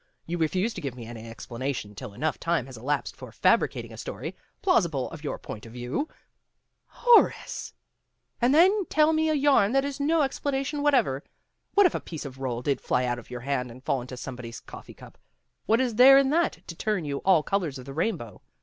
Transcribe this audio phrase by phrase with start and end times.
[0.25, 3.97] You refuse to give me any explanation till enough time has elapsed for fabricating a
[3.97, 6.07] story, plausible from your point of view"
[7.05, 7.73] "Horace!"
[8.41, 11.23] ''And you then tell me a yarn that is no ex planation whatever.
[11.75, 14.17] What if a piece of roll did fly out of your hand and fall into
[14.17, 15.19] some body's coffee cup!
[15.67, 18.41] What is there in that to turn you all colors of the rainbow?